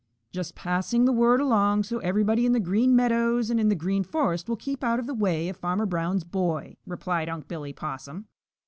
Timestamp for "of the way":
4.99-5.47